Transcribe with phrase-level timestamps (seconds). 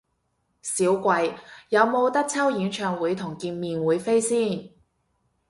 [0.63, 1.35] 少貴，
[1.69, 4.71] 有無得抽演唱會同見面會飛先？